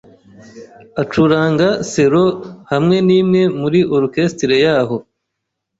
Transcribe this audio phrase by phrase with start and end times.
[1.01, 2.23] acuranga selo
[2.71, 4.97] hamwe nimwe muri orchestre yaho.